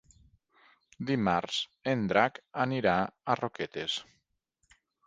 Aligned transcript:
Dimarts 1.09 1.59
en 1.93 2.09
Drac 2.13 2.41
anirà 2.65 2.99
a 3.35 3.39
Roquetes. 3.45 4.03